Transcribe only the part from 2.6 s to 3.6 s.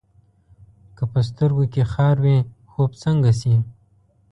خوب څنګه شي؟